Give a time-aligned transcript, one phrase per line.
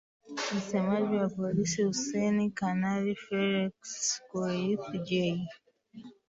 [0.55, 3.83] msemaji wa polisi hussen kanali felex
[4.31, 5.39] kureithi j